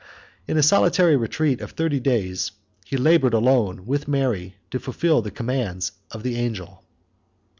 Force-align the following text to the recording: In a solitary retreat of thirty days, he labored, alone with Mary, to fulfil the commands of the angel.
In 0.47 0.57
a 0.57 0.63
solitary 0.63 1.15
retreat 1.15 1.61
of 1.61 1.73
thirty 1.73 1.99
days, 1.99 2.53
he 2.87 2.97
labored, 2.97 3.35
alone 3.35 3.85
with 3.85 4.07
Mary, 4.07 4.55
to 4.71 4.79
fulfil 4.79 5.21
the 5.21 5.29
commands 5.29 5.91
of 6.09 6.23
the 6.23 6.37
angel. 6.37 6.83